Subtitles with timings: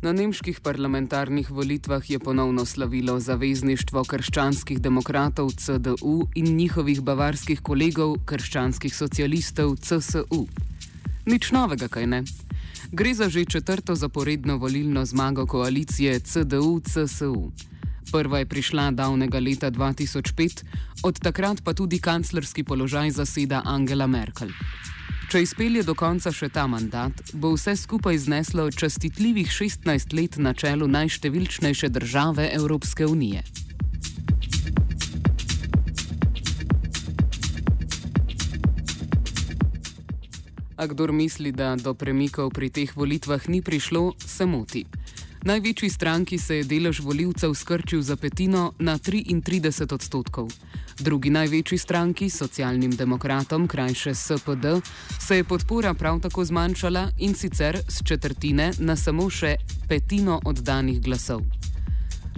[0.00, 8.14] Na nemških parlamentarnih volitvah je ponovno slavilo zavezništvo krščanskih demokratov CDU in njihovih bavarskih kolegov
[8.24, 10.46] krščanskih socialistov CSU.
[11.26, 12.22] Nič novega, kaj ne?
[12.92, 17.50] Gre za že četrto zaporedno volilno zmago koalicije CDU-CSU.
[18.12, 20.64] Prva je prišla davnega leta 2005,
[21.02, 24.48] od takrat pa tudi kanclerski položaj zaseda Angela Merkel.
[25.30, 30.50] Če izpelje do konca še ta mandat, bo vse skupaj zneslo častitljivih 16 let na
[30.58, 33.44] čelu najštevilčnejše države Evropske unije.
[40.74, 44.82] A kdor misli, da do premikov pri teh volitvah ni prišlo, se moti.
[45.46, 50.50] Največji stranki se je delež voljivcev skrčil za petino na 33 odstotkov.
[51.00, 54.66] Drugi največji stranki, socialnim demokratom, krajše SPD,
[55.20, 59.54] se je podpora prav tako zmanjšala in sicer z četrtine na samo še
[59.88, 61.40] petino oddanih glasov.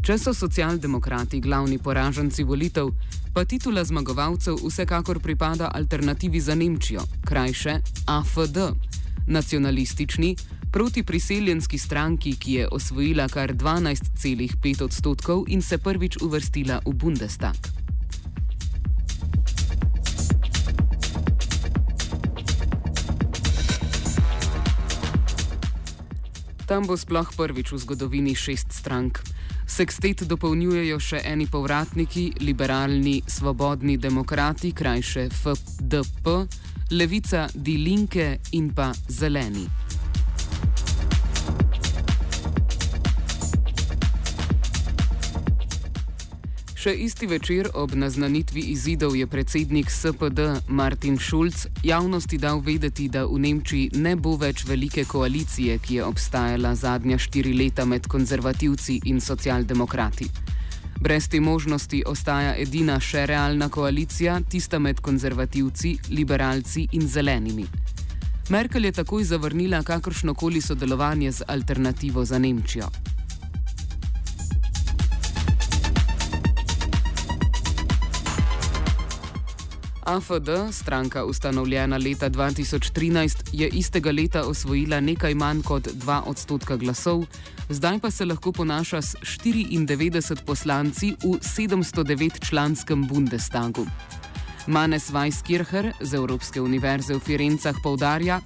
[0.03, 2.95] Če so socialdemokrati glavni poraženci volitev,
[3.35, 8.59] pa titula zmagovalcev vsekakor pripada alternativi za Nemčijo, krajše AFD,
[9.27, 10.37] nacionalistični,
[10.73, 17.82] protipriseljenski stranki, ki je osvojila kar 12,5 odstotkov in se prvič uvrstila v Bundestag.
[26.73, 29.21] Tam bo sploh prvič v zgodovini šest strank.
[29.69, 36.49] Sekstet dopolnjujejo še eni povratniki, liberalni, svobodni demokrati, krajše FDP,
[36.97, 39.69] levica Die Linke in pa zeleni.
[46.83, 53.23] Še isti večer ob naznanitvi izidov je predsednik SPD Martin Schulz javnosti dal vedeti, da
[53.23, 58.99] v Nemčiji ne bo več velike koalicije, ki je obstajala zadnja štiri leta med konzervativci
[59.13, 60.27] in socialdemokrati.
[60.99, 67.69] Brez te možnosti ostaja edina še realna koalicija, tista med konzervativci, liberalci in zelenimi.
[68.51, 72.91] Merkel je takoj zavrnila kakršnokoli sodelovanje z alternativo za Nemčijo.
[80.03, 87.25] AFD, stranka ustanovljena leta 2013, je istega leta osvojila nekaj manj kot 2 odstotka glasov,
[87.69, 89.15] zdaj pa se lahko ponaša s
[89.45, 93.87] 94 poslanci v 709-članskem Bundestagu.
[94.67, 98.41] Manes Weisskircher z Evropske univerze v Firencah poudarja,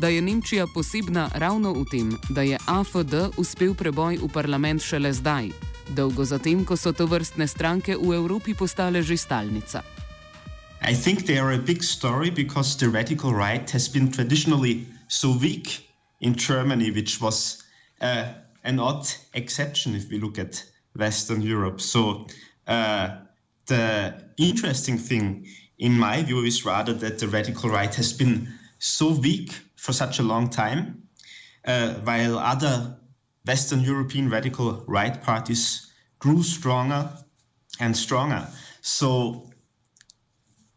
[0.00, 5.12] da je Nemčija posebna ravno v tem, da je AFD uspel preboj v parlament šele
[5.12, 5.52] zdaj,
[5.88, 9.91] dolgo zatem, ko so to vrstne stranke v Evropi postale že stalnica.
[10.84, 15.36] I think they are a big story because the radical right has been traditionally so
[15.38, 15.88] weak
[16.20, 17.62] in Germany, which was
[18.00, 18.32] uh,
[18.64, 20.64] an odd exception if we look at
[20.96, 21.80] Western Europe.
[21.80, 22.26] So
[22.66, 23.16] uh,
[23.66, 25.46] the interesting thing,
[25.78, 28.48] in my view, is rather that the radical right has been
[28.78, 31.06] so weak for such a long time,
[31.64, 32.96] uh, while other
[33.46, 37.08] Western European radical right parties grew stronger
[37.78, 38.48] and stronger.
[38.80, 39.51] So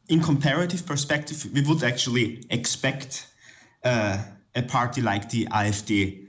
[0.07, 3.27] in comparative perspective, we would actually expect
[3.83, 4.17] uh,
[4.55, 6.25] a party like the AfD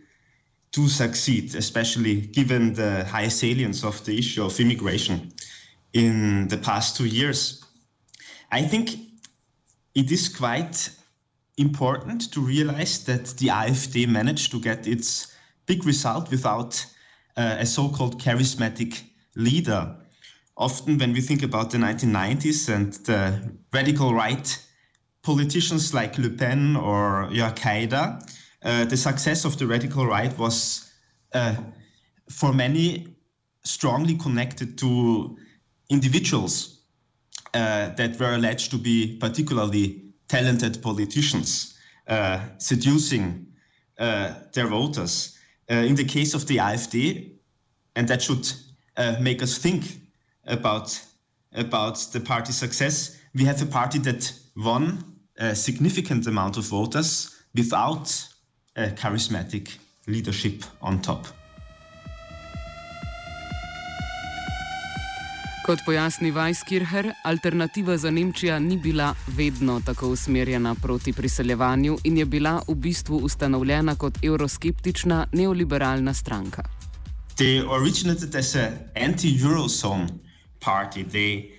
[0.72, 5.32] to succeed, especially given the high salience of the issue of immigration
[5.92, 7.64] in the past two years.
[8.52, 8.90] I think
[9.94, 10.90] it is quite
[11.56, 15.34] important to realize that the AfD managed to get its
[15.66, 16.84] big result without
[17.36, 19.02] uh, a so called charismatic
[19.34, 19.96] leader.
[20.58, 24.66] Often, when we think about the 1990s and the radical right
[25.22, 28.22] politicians like Le Pen or Jörg Haider,
[28.62, 30.90] uh, the success of the radical right was,
[31.34, 31.56] uh,
[32.30, 33.06] for many,
[33.64, 35.36] strongly connected to
[35.90, 36.80] individuals
[37.52, 41.76] uh, that were alleged to be particularly talented politicians,
[42.08, 43.46] uh, seducing
[43.98, 45.36] uh, their voters.
[45.70, 47.32] Uh, in the case of the AfD,
[47.96, 48.50] and that should
[49.20, 50.00] make us think
[50.46, 51.00] about,
[51.54, 55.04] about the party's success, we have a party that won
[55.38, 58.08] a significant amount of voters without
[58.76, 61.26] a charismatic leadership on top.
[65.66, 72.24] Kot pojasni Weisskircher, alternativa za Nemčijo ni bila vedno tako usmerjena proti priseljevanju in je
[72.24, 76.62] bila v bistvu ustanovljena kot euroskeptična neoliberalna stranka.
[77.36, 80.06] They originated as an anti-Eurozone
[80.60, 81.02] party.
[81.02, 81.52] The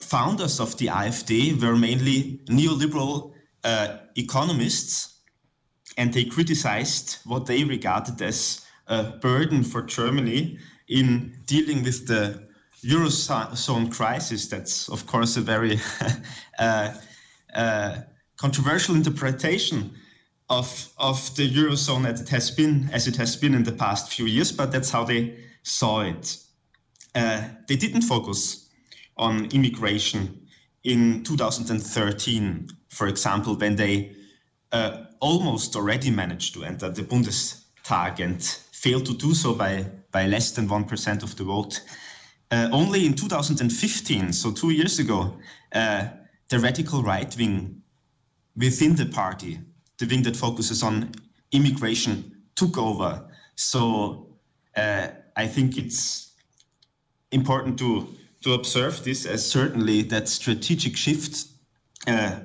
[0.00, 3.32] founders of the AfD were mainly neoliberal
[3.64, 5.20] uh, economists,
[5.96, 10.58] and they criticized what they regarded as a burden for Germany
[10.88, 12.48] in dealing with the
[12.84, 14.48] Eurozone crisis.
[14.48, 15.78] That's, of course, a very
[16.58, 16.94] uh,
[17.54, 17.98] uh,
[18.36, 19.92] controversial interpretation
[20.50, 24.12] of, of the Eurozone as it has been as it has been in the past
[24.12, 26.36] few years, but that's how they saw it.
[27.14, 28.68] Uh, they didn't focus
[29.16, 30.46] on immigration
[30.84, 34.16] in 2013, for example, when they
[34.72, 40.26] uh, almost already managed to enter the Bundestag and failed to do so by, by
[40.26, 41.80] less than 1% of the vote.
[42.50, 45.36] Uh, only in 2015, so two years ago,
[45.74, 46.08] uh,
[46.48, 47.80] the radical right wing
[48.56, 49.58] within the party,
[49.98, 51.12] the wing that focuses on
[51.52, 53.24] immigration, took over.
[53.54, 54.36] So
[54.76, 56.31] uh, I think it's
[57.32, 58.08] important to
[58.42, 61.46] to observe this as certainly that strategic shift
[62.06, 62.40] uh,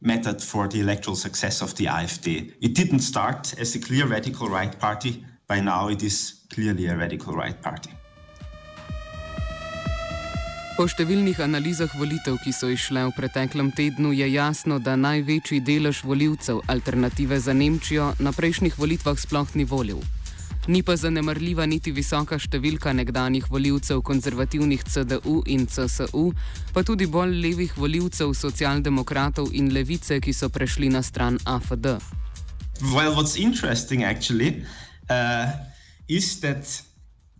[0.00, 2.54] mattered for the electoral success of the AfD.
[2.60, 5.24] It didn't start as a clear radical right party.
[5.46, 7.90] By now, it is clearly a radical right party.
[10.78, 16.00] Po številnih analizah volitev, ki so išle v preteklem tednu, je jasno, da največji delež
[16.08, 20.00] voljivcev alternative za Nemčijo na prejšnjih volitvah sploh ni volil.
[20.70, 26.28] Ni pa zanemrljiva niti visoka številka nekdanjih voljivcev konzervativnih CDU in CSU,
[26.70, 31.96] pa tudi bolj levih voljivcev socialdemokratov in levice, ki so prešli na stran AFD.
[32.94, 34.62] Well, what's interesting actually
[35.10, 35.50] uh,
[36.06, 36.70] is that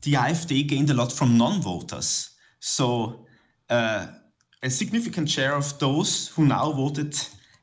[0.02, 2.34] the AfD gained a lot from non-voters.
[2.58, 3.26] So
[3.70, 4.10] uh,
[4.64, 7.14] a significant share of those who now voted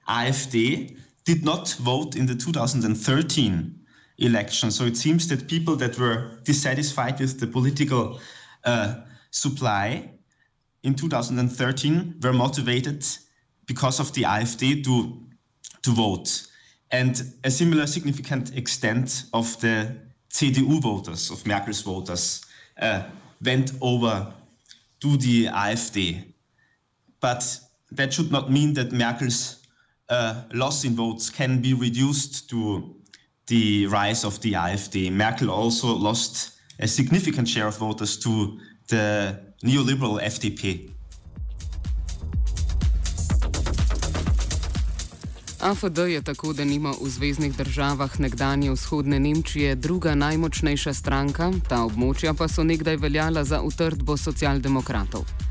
[0.08, 3.84] AfD did not vote in the 2013
[4.20, 4.72] election.
[4.72, 8.20] So it seems that people that were dissatisfied with the political
[8.64, 8.96] uh,
[9.32, 10.12] supply
[10.84, 13.06] in 2013 were motivated
[13.66, 15.22] because of the AfD to,
[15.84, 16.48] to vote.
[16.92, 19.96] And a similar significant extent of the
[20.30, 22.46] CDU voters, of Merkel's voters,
[22.82, 23.04] uh,
[23.44, 24.34] went over
[25.02, 26.34] to the AfD.
[27.20, 27.60] But
[27.92, 29.64] that should not mean that Merkel's
[30.10, 32.96] uh, loss in votes can be reduced to
[33.48, 35.12] the rise of the AfD.
[35.12, 40.92] Merkel also lost a significant share of voters to the neoliberal FDP.
[45.60, 51.82] AFD je tako, da nima v zvezdnih državah nekdanje vzhodne Nemčije druga najmočnejša stranka, ta
[51.84, 55.47] območja pa so nekdaj veljala za utrdbo socialdemokratov.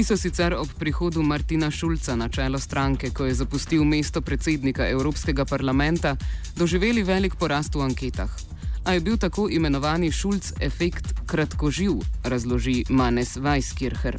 [0.00, 4.86] Ti so sicer ob prihodu Martina Šulca na čelo stranke, ko je zapustil mesto predsednika
[4.88, 6.14] Evropskega parlamenta,
[6.56, 8.32] doživeli velik porast v anketah.
[8.88, 14.16] A je bil tako imenovani Šulc efekt kratkoživ, razloži Manes Weisskircher.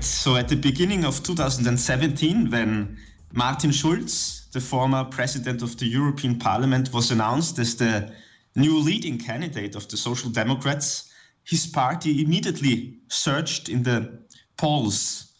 [0.00, 2.98] So at the beginning of 2017, when
[3.32, 8.12] Martin Schulz, the former president of the European Parliament, was announced as the
[8.54, 11.08] new leading candidate of the Social Democrats,
[11.44, 14.20] his party immediately surged in the
[14.60, 15.32] polls.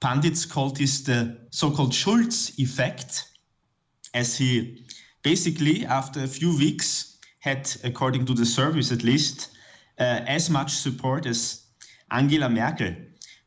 [0.00, 3.28] Pundits called this the so called Schulz effect,
[4.12, 4.84] as he
[5.22, 9.50] basically, after a few weeks, had, according to the surveys at least,
[9.98, 11.62] uh, as much support as
[12.10, 12.94] Angela Merkel.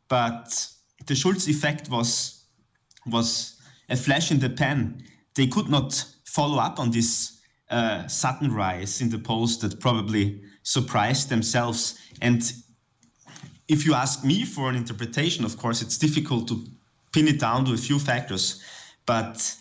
[0.07, 0.67] But
[1.05, 2.46] the Schulz effect was,
[3.05, 5.03] was a flash in the pan
[5.36, 10.41] they could not follow up on this uh, sudden rise in the polls that probably
[10.63, 12.00] surprised themselves.
[12.22, 12.51] And
[13.67, 16.65] if you ask me for an interpretation, of course, it's difficult to
[17.12, 18.63] pin it down to a few factors.
[19.05, 19.55] But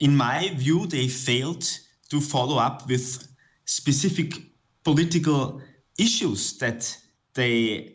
[0.00, 1.66] in my view, they failed
[2.10, 3.28] to follow up with
[3.66, 4.34] specific
[4.84, 5.60] political
[5.98, 6.96] issues that
[7.34, 7.94] they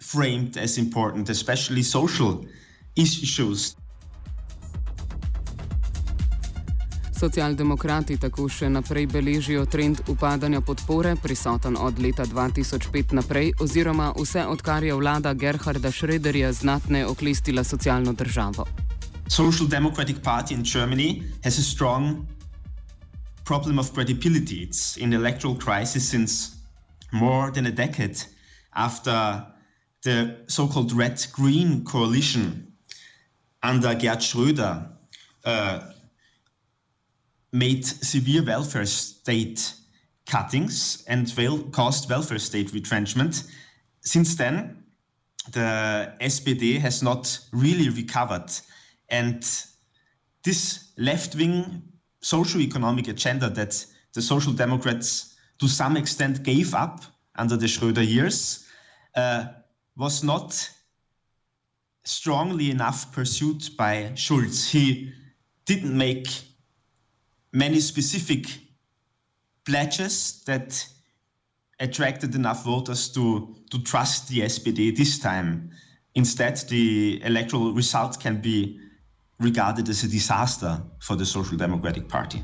[0.00, 2.44] framed as important, especially social
[2.96, 3.76] issues.
[7.22, 14.42] Socialdemokrati tako še naprej beležijo trend upadanja podpore, prisoten od leta 2005 naprej, oziroma vse
[14.50, 18.66] odkar je vlada Gerharda Schröderja znatne oklestila socialno državo.
[19.28, 22.26] Social Democratic Party in Germany has a strong
[23.46, 24.66] problem of credibility.
[24.66, 26.58] It's in electoral crisis since
[27.12, 28.18] more than a decade
[28.74, 29.46] after
[30.02, 32.66] the so-called red-green coalition
[33.62, 34.90] under Gerd Schröder
[35.46, 35.91] uh,
[37.52, 39.74] made severe welfare state
[40.26, 43.44] cuttings and wel- caused welfare state retrenchment.
[44.00, 44.84] Since then,
[45.52, 48.50] the SPD has not really recovered.
[49.08, 49.44] And
[50.44, 51.82] this left wing
[52.20, 57.02] socio-economic agenda that the Social Democrats to some extent gave up
[57.36, 58.66] under the Schröder years
[59.14, 59.46] uh,
[59.96, 60.70] was not
[62.04, 64.68] strongly enough pursued by Schulz.
[64.68, 65.12] He
[65.66, 66.26] didn't make
[67.52, 68.46] many specific
[69.64, 70.86] pledges that
[71.80, 75.70] attracted enough voters to, to trust the SPD this time.
[76.14, 78.78] Instead, the electoral result can be
[79.40, 82.38] regarded as a disaster for the Social Democratic Party.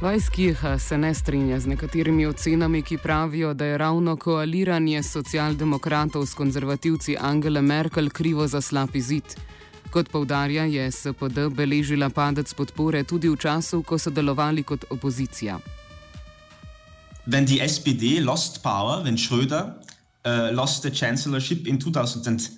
[0.00, 6.34] Vajskija se ne strinja z nekaterimi ocenami, ki pravijo, da je ravno koaliranje socialdemokratov s
[6.34, 9.24] konzervativci Angele Merkel krivo za slab izid.
[9.96, 15.56] Kot povdarja, je SPD beležila padec podpore tudi v času, ko so delovali kot opozicija.
[17.24, 22.52] When the SPD lost power, when Schröder uh, lost the chancellorship in 2005,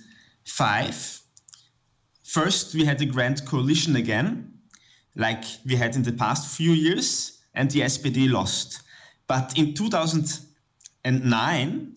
[2.27, 4.51] first we had a grand coalition again,
[5.15, 8.83] like we had in the past few years, and the SPD lost.
[9.27, 11.95] But in 2009,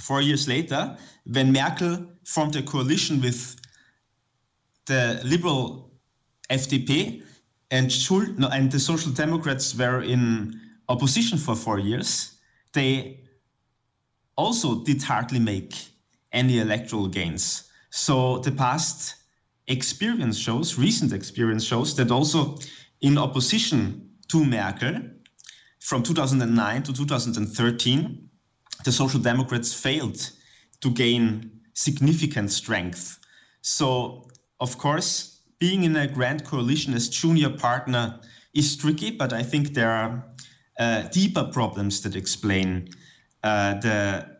[0.00, 3.56] four years later, when Merkel formed a coalition with
[4.90, 5.90] the liberal
[6.50, 7.22] FDP
[7.70, 12.38] and, Schul- and the Social Democrats were in opposition for four years,
[12.72, 13.20] they
[14.36, 15.74] also did hardly make
[16.32, 17.70] any electoral gains.
[17.90, 19.14] So the past
[19.68, 22.58] experience shows, recent experience shows, that also
[23.00, 24.96] in opposition to Merkel,
[25.78, 28.28] from 2009 to 2013,
[28.84, 30.30] the Social Democrats failed
[30.80, 33.18] to gain significant strength.
[33.62, 34.28] So,
[34.60, 38.20] of course, being in a grand coalition as junior partner
[38.54, 40.24] is tricky, but I think there are
[40.78, 42.88] uh, deeper problems that explain
[43.42, 44.38] uh, the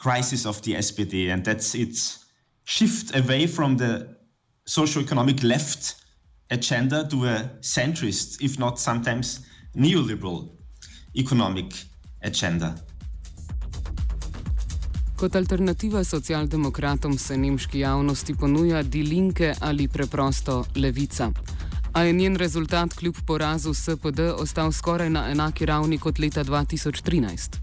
[0.00, 2.26] crisis of the SPD, and that's its
[2.64, 4.16] shift away from the
[4.64, 5.96] socio-economic left
[6.50, 9.46] agenda to a centrist, if not sometimes
[9.76, 10.50] neoliberal
[11.16, 11.72] economic
[12.22, 12.76] agenda.
[15.22, 21.28] Kot alternativa socialdemokratom se nemški javnosti ponuja Die Linke ali preprosto Levica.
[21.92, 27.58] A je njen rezultat kljub porazu SPD ostal skoraj na enaki ravni kot leta 2013.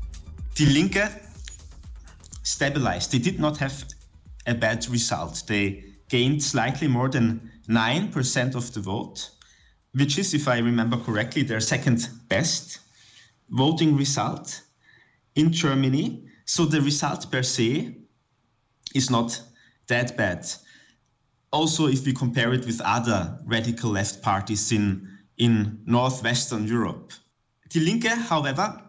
[0.56, 1.04] Die Linke
[2.44, 3.12] stabilized.
[3.12, 3.75] They did not have
[4.46, 5.44] a bad result.
[5.48, 9.20] They gained slightly more than 9% of the vote,
[9.92, 12.80] which is, if I remember correctly, their second best
[13.50, 14.62] voting result
[15.36, 16.28] in Germany.
[16.50, 17.96] So the result per se
[18.96, 19.39] is not
[19.86, 20.48] that bad.
[21.51, 27.13] Also, if we compare it with other radical left parties in, in northwestern Europe.
[27.70, 28.82] Die Linke, however,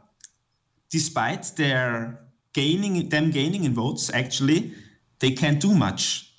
[0.89, 2.21] despite their
[2.55, 4.73] gaining them gaining in votes, actually,
[5.19, 6.33] they can't do much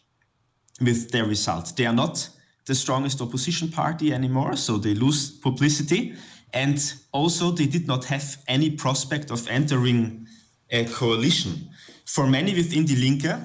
[0.79, 1.77] with their result.
[1.77, 2.27] They are not
[2.65, 6.15] the strongest opposition party anymore, so they lose publicity.
[6.55, 6.79] And
[7.11, 10.25] also, they did not have any prospect of entering
[10.71, 11.69] a coalition.
[12.05, 13.39] For many within Die Linke,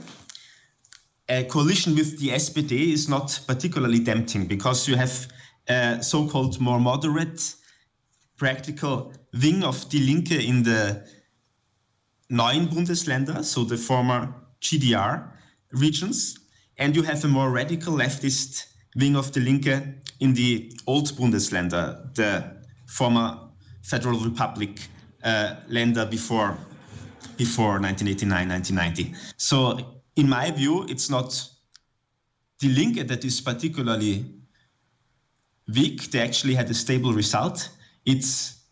[1.29, 5.27] a coalition with the SPD is not particularly tempting because you have
[5.69, 7.55] a so called more moderate,
[8.37, 11.05] practical wing of Die Linke in the
[12.29, 15.31] neuen Bundesländer, so the former GDR
[15.73, 16.39] regions,
[16.79, 18.67] and you have a more radical leftist
[18.97, 19.83] wing of the Linke
[20.21, 22.45] in the old Bundesländer, the
[22.87, 23.39] former
[23.83, 24.89] Federal Republic
[25.23, 26.57] uh, Länder before,
[27.37, 29.15] before 1989, 1990.
[29.37, 31.49] So, in my view, it's not
[32.61, 34.25] the Linke that is particularly
[35.75, 36.11] weak.
[36.11, 37.69] They actually had a stable result.
[38.05, 38.63] It's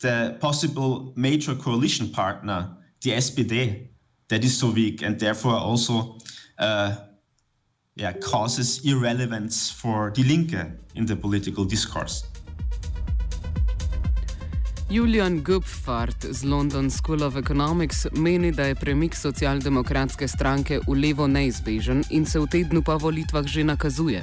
[0.00, 3.88] the possible major coalition partner, the SPD,
[4.28, 6.18] that is so weak and therefore also
[6.58, 6.96] uh,
[7.94, 12.24] yeah, causes irrelevance for Die Linke in the political discourse.
[14.88, 21.26] Julian Gupfart z London School of Economics meni, da je premik socialdemokratske stranke v levo
[21.26, 24.22] neizbežen in se v tednu po volitvah že nakazuje.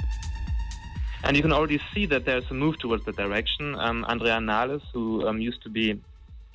[1.24, 3.76] And you can already see that there's a move towards that direction.
[3.76, 6.00] Um, Andrea Nahles, who um, used to be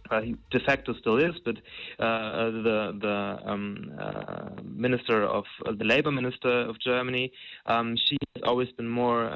[0.09, 1.57] uh, he de facto still is, but
[2.01, 7.31] uh, the the um, uh, minister of uh, the labor minister of Germany,
[7.67, 9.29] um, she has always been more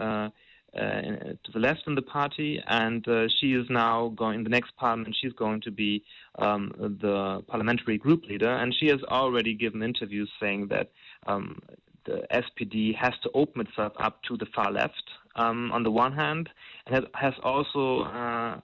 [0.76, 1.02] uh, uh,
[1.44, 3.06] to the left in the party, and
[3.40, 5.16] she is now going in the next parliament.
[5.20, 6.04] She's going to be
[6.40, 10.90] um, the parliamentary group leader, and she has already given interviews saying that
[11.28, 11.62] um,
[12.06, 15.04] the SPD has to open itself up to the far left
[15.36, 16.50] um, on the one hand,
[16.88, 18.62] and has, has also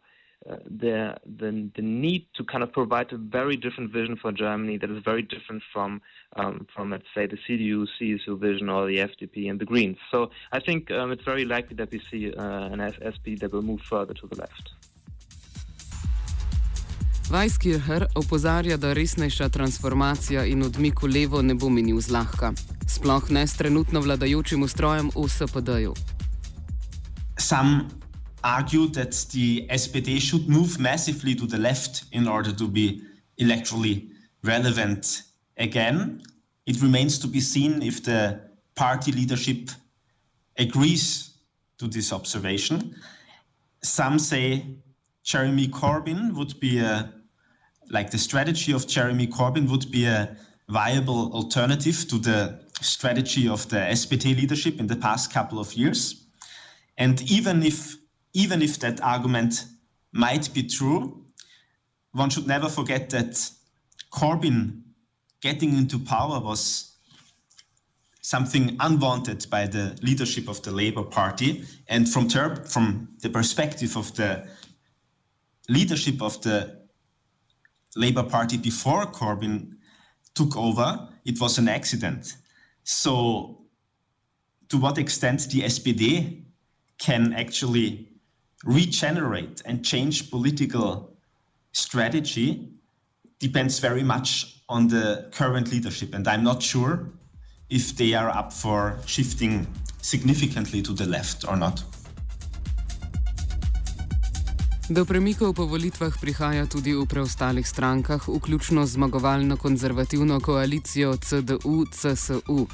[0.48, 4.78] uh, the, the the need to kind of provide a very different vision for Germany
[4.78, 6.02] that is very different from
[6.38, 9.98] um, from let's say the CDU, CSU vision or the FDP and the Greens.
[10.12, 13.64] So I think um, it's very likely that we see uh, an SP that will
[13.64, 14.72] move further to the left.
[17.30, 22.54] Weisskircher opozarja, da resnejša transformacija in odmik v levo ne bo minil zlahka,
[22.88, 25.94] sploh ne s trenutno vladajočim ustrojem v SPD-ju.
[28.44, 33.02] Argued that the SPD should move massively to the left in order to be
[33.40, 34.10] electorally
[34.44, 35.24] relevant
[35.58, 36.22] again.
[36.66, 38.40] It remains to be seen if the
[38.76, 39.70] party leadership
[40.58, 41.38] agrees
[41.78, 42.96] to this observation.
[43.84, 44.66] Some say
[45.24, 47.14] Jeremy Corbyn would be a,
[47.90, 50.36] like the strategy of Jeremy Corbyn would be a
[50.68, 56.26] viable alternative to the strategy of the SPD leadership in the past couple of years.
[56.98, 57.96] And even if
[58.34, 59.66] even if that argument
[60.12, 61.26] might be true,
[62.12, 63.50] one should never forget that
[64.12, 64.82] Corbyn
[65.42, 66.96] getting into power was
[68.22, 71.64] something unwanted by the leadership of the Labour Party.
[71.88, 74.48] And from, ter- from the perspective of the
[75.68, 76.80] leadership of the
[77.96, 79.78] Labour Party before Corbyn
[80.36, 82.36] took over, it was an accident.
[82.84, 83.62] So,
[84.70, 86.44] to what extent the SPD
[87.00, 88.09] can actually
[88.66, 91.16] regenerate and change political
[91.72, 92.70] strategy
[93.40, 96.14] depends very much on the current leadership.
[96.14, 97.10] And I'm not sure
[97.70, 99.68] if they are up for shifting
[100.02, 101.84] significantly to the left or not.
[104.90, 112.66] Do premikov po volitvah prihaja tudi v preostalih strankah, vključno z zmagovalno konzervativno koalicijo CDU-CSU.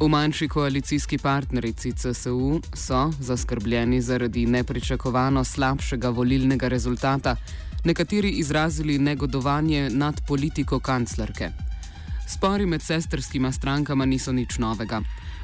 [0.00, 7.36] V manjši koalicijski partnerici CSU so, zaskrbljeni zaradi nepričakovano slabšega volilnega rezultata,
[7.84, 11.50] nekateri izrazili negodovanje nad politiko kanclerke.
[12.28, 15.00] Spori med sestrskima strankama niso nič novega.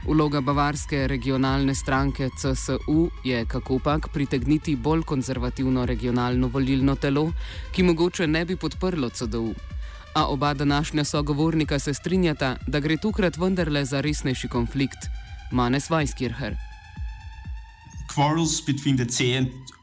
[0.06, 7.32] Vloga bavarske regionalne stranke CSU je kakopak pritegniti bolj konzervativno regionalno volilno telo,
[7.72, 9.54] ki mogoče ne bi podprlo CDU.
[10.14, 14.98] A oba današnja sogovornika se strinjata, da gre tokrat vendarle za resnejši konflikt.
[15.50, 16.56] Manes Weiskircher.
[18.14, 19.04] Quarrels between the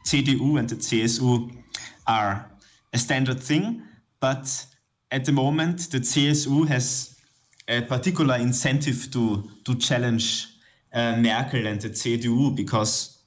[0.06, 1.50] CDU and the CSU
[2.04, 2.36] are
[2.92, 3.64] a standard thing,
[4.20, 4.66] but
[5.10, 7.16] at the moment the CSU has
[7.68, 10.46] a particular incentive to, to challenge
[10.94, 13.18] uh, Merkel and the CDU because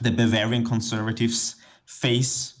[0.00, 2.54] the Bavarian conservatives face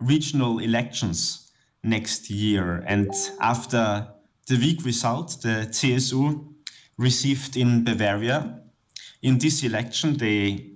[0.00, 1.41] regional elections
[1.82, 2.82] next year.
[2.86, 4.06] And after
[4.46, 6.52] the weak result the CSU
[6.98, 8.60] received in Bavaria,
[9.22, 10.72] in this election, they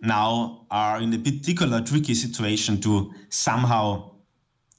[0.00, 4.10] now are in a particular tricky situation to somehow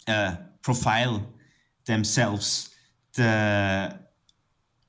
[0.08, 1.22] uh, profile
[1.86, 2.70] themselves.
[3.16, 3.98] The,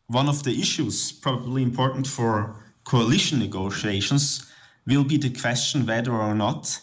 [0.06, 4.50] one of the issues probably important for coalition negotiations
[4.86, 6.80] will be the question whether or not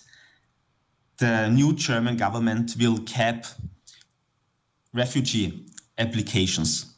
[1.20, 3.46] the new German government will cap
[4.94, 5.66] refugee
[5.98, 6.96] applications.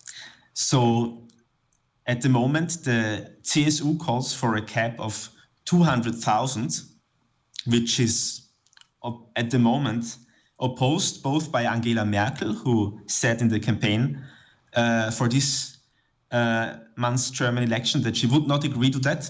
[0.53, 1.27] So
[2.07, 5.29] at the moment, the CSU calls for a cap of
[5.65, 6.81] 200,000,
[7.65, 8.41] which is
[9.35, 10.17] at the moment
[10.59, 14.23] opposed both by Angela Merkel, who said in the campaign
[14.75, 15.77] uh, for this
[16.31, 19.29] uh, month's German election that she would not agree to that.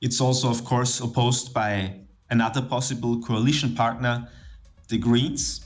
[0.00, 4.28] It's also, of course, opposed by another possible coalition partner,
[4.88, 5.64] the Greens.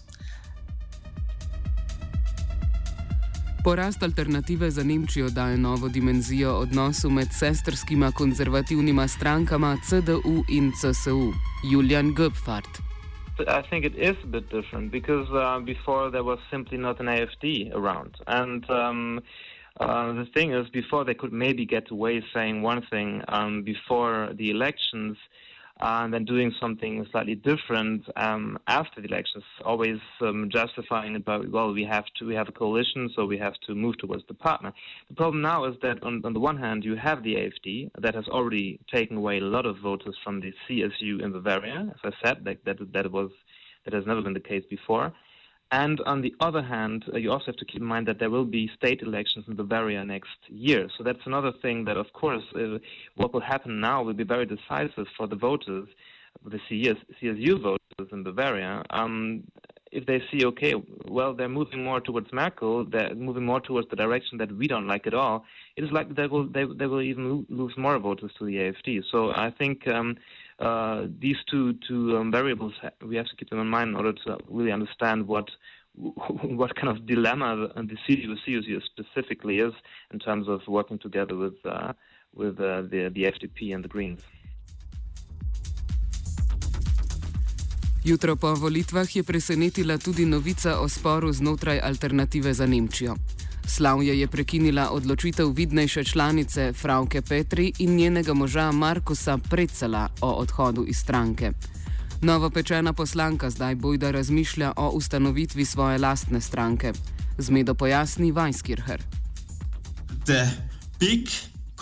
[3.65, 11.33] Porast alternative za Nemčijo daje novo dimenzijo odnosu med sestrskima konzervativnima strankama CDU in CSU.
[11.73, 12.83] Julian Göpfart.
[13.39, 17.07] I think it is a bit different because uh, before there was simply not an
[17.07, 18.15] AFD around.
[18.27, 19.21] And um,
[19.81, 24.31] Uh, the thing is, before they could maybe get away saying one thing um, before
[24.37, 25.31] the elections, uh,
[25.81, 31.73] and then doing something slightly different um, after the elections, always um, justifying about well,
[31.73, 34.73] we have to we have a coalition, so we have to move towards the partner.
[35.09, 38.15] The problem now is that on, on the one hand, you have the AFD that
[38.15, 41.93] has already taken away a lot of voters from the CSU in Bavaria.
[41.95, 43.31] As I said, that that, that was
[43.85, 45.13] that has never been the case before.
[45.73, 48.29] And on the other hand, uh, you also have to keep in mind that there
[48.29, 50.89] will be state elections in Bavaria next year.
[50.99, 52.79] So that's another thing that, of course, uh,
[53.17, 55.89] what will happen now will be very decisive for the voters,
[56.45, 58.83] the CS, CSU voters in Bavaria.
[58.91, 59.45] Um,
[59.93, 60.75] if they see, okay,
[61.07, 64.87] well, they're moving more towards Merkel, they're moving more towards the direction that we don't
[64.87, 65.45] like at all,
[65.77, 69.05] it is likely they will, they, they will even lose more voters to the AFD.
[69.11, 70.19] So I think um,
[70.59, 72.75] uh, these two two um, variables
[73.07, 75.49] we have to keep them in mind in order to really understand what
[75.95, 79.75] what kind of dilemma the CDU CSU specifically is
[80.13, 81.93] in terms of working together with uh,
[82.35, 84.23] with uh, the the FDP and the Greens.
[88.05, 93.15] Jutro po volitvah je presenetila tudi novica o sporu znotraj alternative za Nemčijo.
[93.67, 100.85] Slavje je prekinila odločitev vidnejše članice Frauke Petri in njenega moža Markusa Precela o odhodu
[100.89, 101.53] iz stranke.
[102.23, 106.93] Novopečena poslanka zdaj bojda razmišlja o ustanovitvi svoje lastne stranke.
[107.39, 109.01] Zmedo pojasni Weiskircher.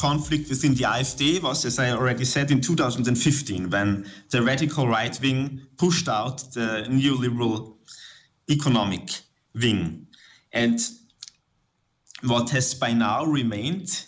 [0.01, 5.21] conflict within the AfD was, as I already said, in 2015 when the radical right
[5.21, 7.75] wing pushed out the neoliberal
[8.51, 9.11] economic
[9.55, 10.07] wing.
[10.53, 10.81] And
[12.23, 14.05] what has by now remained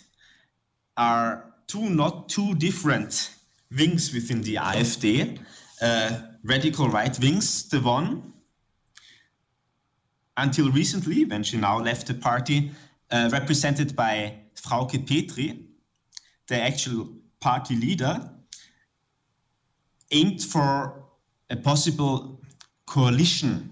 [0.97, 3.31] are two not two different
[3.75, 5.39] wings within the AfD,
[5.81, 7.69] uh, radical right wings.
[7.69, 8.33] The one,
[10.37, 12.71] until recently, when she now left the party,
[13.11, 15.65] uh, represented by Frauke Petri,
[16.47, 18.29] the actual party leader,
[20.11, 21.03] aimed for
[21.49, 22.39] a possible
[22.85, 23.71] coalition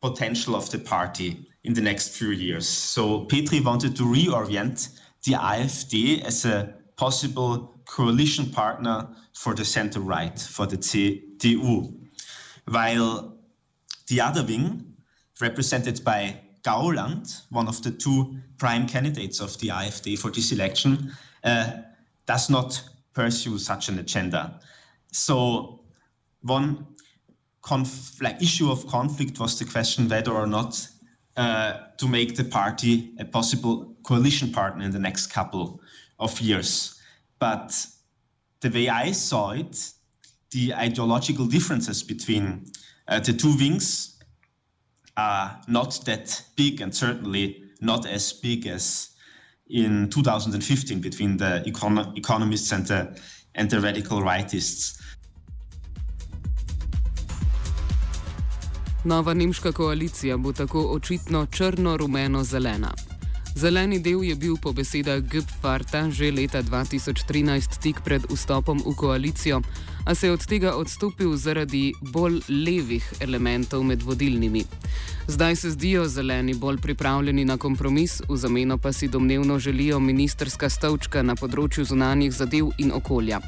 [0.00, 2.68] potential of the party in the next few years.
[2.68, 10.00] So Petri wanted to reorient the AfD as a possible coalition partner for the center
[10.00, 11.94] right, for the CDU.
[12.66, 13.36] While
[14.08, 14.94] the other wing,
[15.40, 21.12] represented by Gauland, one of the two prime candidates of the AfD for this election,
[21.42, 21.70] uh,
[22.26, 22.82] does not
[23.14, 24.60] pursue such an agenda.
[25.12, 25.80] So
[26.42, 26.86] one
[28.40, 30.88] issue of conflict was the question whether or not
[31.36, 35.80] uh, to make the party a possible coalition partner in the next couple
[36.18, 37.00] of years.
[37.38, 37.86] But
[38.60, 39.92] the way I saw it,
[40.50, 42.66] the ideological differences between
[43.08, 44.22] uh, the two wings
[45.16, 49.10] are not that big and certainly not as big as
[49.68, 53.20] in 2015 between the econ- economists and the,
[53.54, 55.00] and the radical rightists.
[59.04, 62.94] Nova nemška koalicija bo tako očitno črno-rumeno-zelena.
[63.54, 69.60] Zeleni del je bil po besedah Gepfarta že leta 2013 tik pred vstopom v koalicijo,
[70.06, 74.64] a se je od tega odstopil zaradi bolj levih elementov med vodilnimi.
[75.28, 80.68] Zdaj se zdijo zeleni bolj pripravljeni na kompromis, v zameno pa si domnevno želijo ministerska
[80.68, 83.40] stavčka na področju zunanjih zadev in okolja.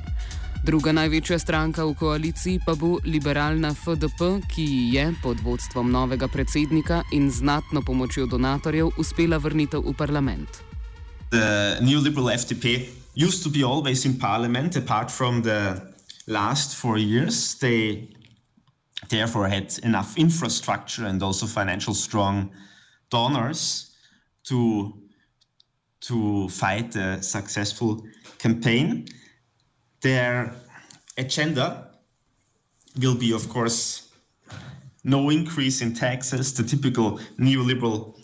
[0.66, 4.64] Druga največja stranka v koaliciji pa bo liberalna FDP, ki
[4.98, 10.59] je pod vodstvom novega predsednika in znatno pomočjo donatorjev uspela vrnitev v parlament.
[11.31, 15.79] The neoliberal FDP used to be always in parliament, apart from the
[16.26, 17.55] last four years.
[17.62, 18.11] They
[19.07, 22.50] therefore had enough infrastructure and also financial strong
[23.14, 23.94] donors
[24.50, 24.90] to,
[26.11, 28.02] to fight a successful
[28.42, 29.07] campaign.
[30.02, 30.54] Their
[31.16, 31.90] agenda
[32.98, 34.09] will be, of course,
[35.04, 38.18] no increase in taxes, the typical neoliberal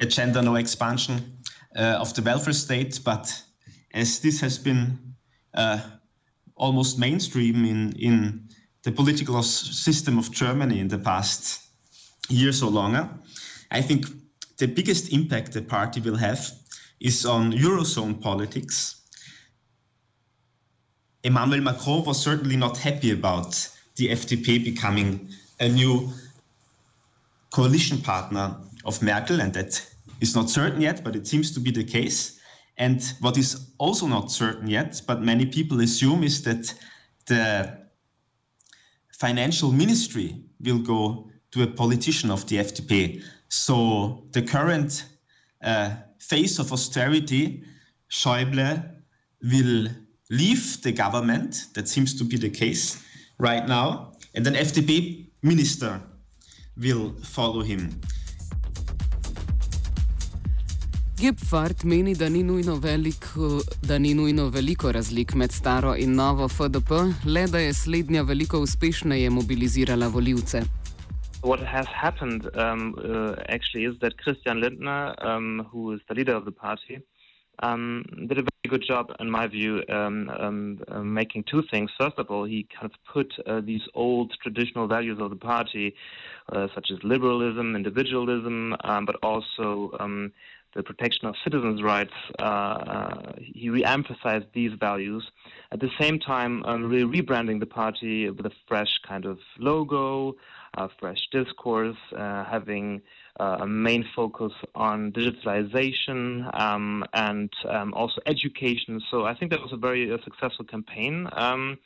[0.00, 1.38] agenda, no expansion
[1.76, 3.00] uh, of the welfare state.
[3.04, 3.42] But
[3.94, 4.98] as this has been
[5.54, 5.80] uh,
[6.56, 8.48] almost mainstream in, in
[8.82, 11.62] the political system of Germany in the past
[12.28, 13.08] years or longer,
[13.70, 14.06] I think
[14.58, 16.50] the biggest impact the party will have
[17.00, 18.97] is on Eurozone politics
[21.28, 23.50] Emmanuel Macron was certainly not happy about
[23.96, 25.28] the FDP becoming
[25.60, 26.10] a new
[27.50, 29.86] coalition partner of Merkel, and that
[30.22, 32.40] is not certain yet, but it seems to be the case.
[32.78, 36.72] And what is also not certain yet, but many people assume, is that
[37.26, 37.76] the
[39.12, 43.22] financial ministry will go to a politician of the FDP.
[43.50, 45.04] So the current
[45.62, 45.90] uh,
[46.58, 47.64] of austerity,
[48.10, 48.82] Schäuble
[49.42, 49.88] will
[50.30, 51.68] leave the government.
[51.74, 53.02] That seems to be the case
[53.38, 54.12] right now.
[54.34, 56.00] And an FDP minister
[56.76, 58.00] will follow him.
[61.18, 62.44] Göpffarth meni, da ni,
[62.80, 63.26] velik,
[63.82, 66.90] da ni nujno veliko razlik med staro in novo FDP,
[67.24, 70.62] le da je slednja veliko uspešneje mobilizirala voljivce.
[71.42, 76.36] What has happened um, uh, actually is that Christian Lindner, um, who is the leader
[76.36, 77.00] of the party,
[77.60, 81.90] um, did a very good job, in my view, um, um, uh, making two things.
[81.98, 85.94] First of all, he kind of put uh, these old traditional values of the party,
[86.52, 90.32] uh, such as liberalism, individualism, um, but also um,
[90.74, 92.12] the protection of citizens' rights.
[92.38, 95.28] Uh, uh, he re-emphasized these values.
[95.72, 100.36] At the same time, really rebranding the party with a fresh kind of logo,
[100.74, 103.02] a fresh discourse, uh, having
[103.38, 109.00] a main focus on digitalization um, and um, also education.
[109.10, 111.28] So I think that was a very uh, successful campaign.
[111.32, 111.78] Um,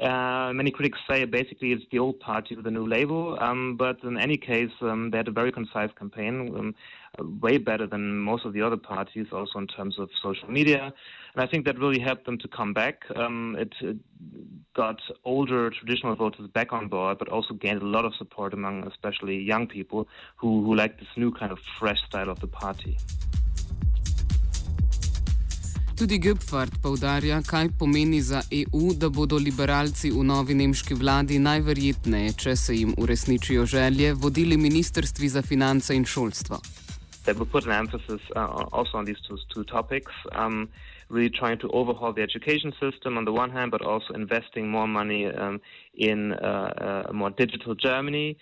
[0.00, 4.02] uh, many critics say basically it's the old party with a new label, um, but
[4.02, 6.74] in any case, um, they had a very concise campaign,
[7.18, 10.92] um, way better than most of the other parties, also in terms of social media.
[11.34, 13.04] And I think that really helped them to come back.
[13.14, 13.96] Um, it, it,
[14.74, 18.86] got older traditional voters back on board, but also gained a lot of support among
[18.86, 20.06] especially young people
[20.36, 22.98] who, who like this new kind of fresh style of the party.
[25.96, 32.32] Tudi Gephardt povdarja, kaj pomeni za EU, da bodo liberalci v novi nemški vladi najverjetneje,
[32.36, 36.60] če se jim uresničijo želje, vodili ministrstvi za finance in šolstvo.
[37.26, 40.12] That will put an emphasis uh, also on these two, two topics.
[40.32, 40.68] Um,
[41.08, 44.88] really trying to overhaul the education system on the one hand, but also investing more
[44.88, 45.60] money um,
[45.94, 48.36] in uh, a more digital Germany.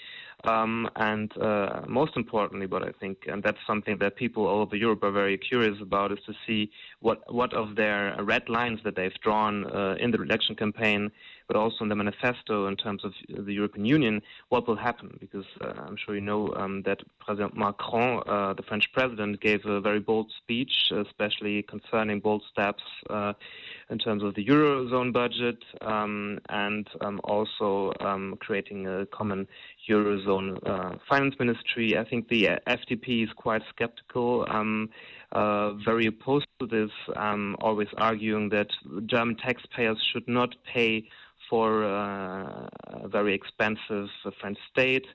[0.44, 4.76] Um, and uh, most importantly, what I think, and that's something that people all over
[4.76, 6.70] Europe are very curious about, is to see
[7.00, 11.10] what what of their red lines that they've drawn uh, in the election campaign,
[11.46, 15.16] but also in the manifesto in terms of the European Union, what will happen?
[15.20, 19.64] Because uh, I'm sure you know um, that President Macron, uh, the French president, gave
[19.66, 23.34] a very bold speech, especially concerning bold steps uh,
[23.90, 29.46] in terms of the eurozone budget um, and um, also um, creating a common
[29.88, 31.98] eurozone uh, finance ministry.
[31.98, 34.88] I think the FDP is quite skeptical, um,
[35.32, 36.90] uh, very opposed to this,
[37.60, 38.68] always arguing that
[39.06, 41.08] German taxpayers should not pay
[41.54, 44.08] for uh, a very expensive
[44.40, 45.06] French state.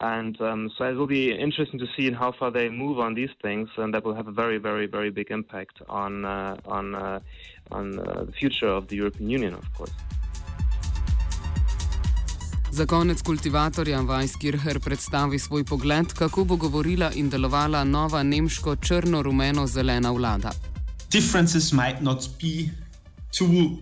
[0.00, 3.34] And um, so it will be interesting to see how far they move on these
[3.44, 7.20] things, and that will have a very, very, very big impact on uh, on uh,
[7.76, 9.94] on uh, the future of the European Union, of course.
[12.70, 20.10] Za konec kultivatorja Weisskircher predstavi svoj pogled, kako bo govorila in delovala nova nemško črno-rumeno-zelena
[20.10, 20.50] vlada.
[21.10, 22.72] Differences might not be
[23.38, 23.76] too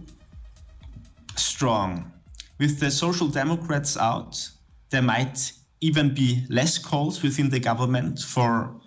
[1.40, 2.12] strong.
[2.58, 4.48] With the Social Democrats out,
[4.90, 8.80] there might even be less calls within the government for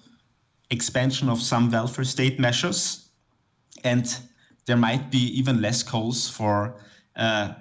[0.69, 3.09] expansion of some welfare state measures,
[3.83, 4.15] and
[4.65, 6.75] there might be even less calls for
[7.15, 7.53] uh,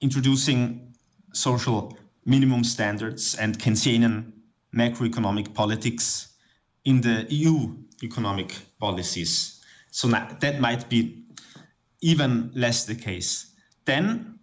[0.00, 0.94] introducing
[1.32, 4.32] social minimum standards and Keynesian
[4.74, 6.34] macroeconomic politics
[6.84, 9.62] in the EU economic policies.
[9.90, 11.24] So that might be
[12.00, 13.49] even less the case.
[13.84, 14.38] Then,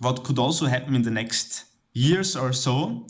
[0.00, 3.06] what could also happen in the next years or so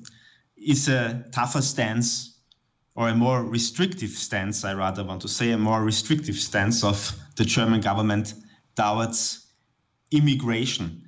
[0.56, 2.38] is a tougher stance
[2.94, 7.14] or a more restrictive stance, I rather want to say, a more restrictive stance of
[7.36, 8.34] the German government
[8.74, 9.46] towards
[10.10, 11.02] immigration.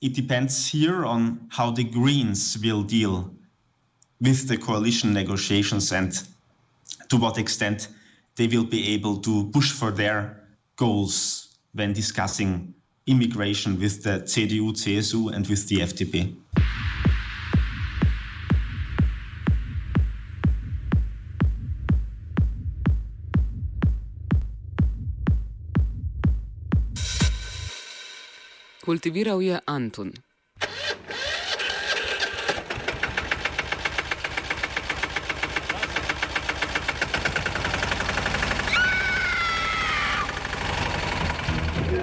[0.00, 3.32] It depends here on how the Greens will deal
[4.20, 6.12] with the coalition negotiations and
[7.08, 7.88] to what extent
[8.36, 12.74] they will be able to push for their goals when discussing
[13.06, 16.36] immigration with the CDU, CSU, and with the FDP.
[28.84, 29.60] Kultiviral je.